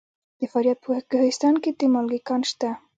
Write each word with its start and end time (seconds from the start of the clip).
د 0.39 0.41
فاریاب 0.51 0.79
په 0.83 0.91
کوهستان 1.11 1.55
کې 1.63 1.71
د 1.79 1.81
مالګې 1.93 2.19
کان 2.27 2.41
شته. 2.49 2.69